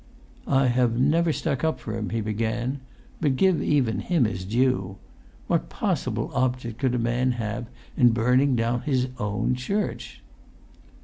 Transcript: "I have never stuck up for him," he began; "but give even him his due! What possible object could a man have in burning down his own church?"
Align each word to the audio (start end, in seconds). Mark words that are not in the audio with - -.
"I 0.47 0.65
have 0.65 0.97
never 0.99 1.31
stuck 1.31 1.63
up 1.63 1.79
for 1.79 1.95
him," 1.95 2.09
he 2.09 2.21
began; 2.21 2.79
"but 3.19 3.35
give 3.35 3.61
even 3.61 3.99
him 3.99 4.25
his 4.25 4.45
due! 4.45 4.97
What 5.45 5.69
possible 5.69 6.31
object 6.33 6.79
could 6.79 6.95
a 6.95 6.97
man 6.97 7.33
have 7.33 7.67
in 7.95 8.09
burning 8.09 8.55
down 8.55 8.81
his 8.81 9.09
own 9.19 9.53
church?" 9.53 10.23